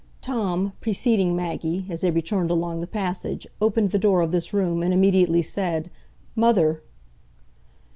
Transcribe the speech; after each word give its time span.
Tom, 0.19 0.73
preceding 0.81 1.35
Maggie, 1.35 1.85
as 1.87 2.01
they 2.01 2.09
returned 2.09 2.49
along 2.49 2.81
the 2.81 2.87
passage, 2.87 3.45
opened 3.61 3.91
the 3.91 3.99
door 3.99 4.21
of 4.21 4.31
this 4.31 4.51
room, 4.51 4.81
and 4.81 4.91
immediately 4.91 5.43
said, 5.43 5.91
"Mother!" 6.35 6.81